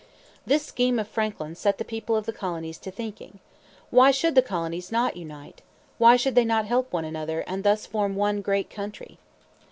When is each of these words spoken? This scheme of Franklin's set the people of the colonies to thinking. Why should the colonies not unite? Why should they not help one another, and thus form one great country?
This 0.47 0.65
scheme 0.65 0.97
of 0.97 1.07
Franklin's 1.07 1.59
set 1.59 1.77
the 1.77 1.85
people 1.85 2.15
of 2.15 2.25
the 2.25 2.33
colonies 2.33 2.79
to 2.79 2.89
thinking. 2.89 3.37
Why 3.91 4.09
should 4.09 4.33
the 4.33 4.41
colonies 4.41 4.91
not 4.91 5.15
unite? 5.15 5.61
Why 5.99 6.15
should 6.15 6.33
they 6.33 6.43
not 6.43 6.65
help 6.65 6.91
one 6.91 7.05
another, 7.05 7.41
and 7.41 7.63
thus 7.63 7.85
form 7.85 8.15
one 8.15 8.41
great 8.41 8.67
country? 8.71 9.19